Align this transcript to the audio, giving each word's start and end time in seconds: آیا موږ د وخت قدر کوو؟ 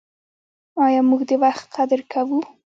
آیا 0.85 1.01
موږ 1.09 1.21
د 1.29 1.31
وخت 1.43 1.65
قدر 1.75 1.99
کوو؟ 2.11 2.39